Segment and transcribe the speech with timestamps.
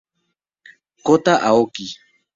[1.05, 1.85] Kota Aoki